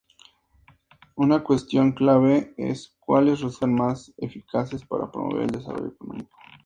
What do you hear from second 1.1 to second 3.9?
Una cuestión clave es cuáles resultan